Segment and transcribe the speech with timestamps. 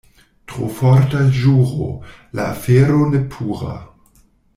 [0.51, 1.89] Tro forta ĵuro—
[2.39, 3.75] la afero ne pura.